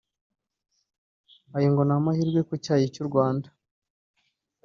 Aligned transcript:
Aya 1.55 1.67
ngo 1.71 1.81
ni 1.85 1.93
amahirwe 1.97 2.41
ku 2.47 2.53
cyayi 2.63 2.85
cy’u 2.93 3.05
Rwanda 3.09 3.47